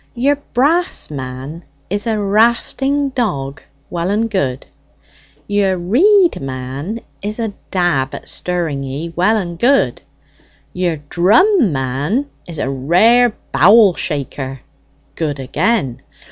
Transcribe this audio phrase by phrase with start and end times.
[0.15, 3.61] Your brass man is a rafting dog
[3.91, 4.65] well and good;
[5.45, 10.01] your reed man is a dab at stirring ye well and good;
[10.73, 14.61] your drum man is a rare bowel shaker
[15.13, 16.01] good again.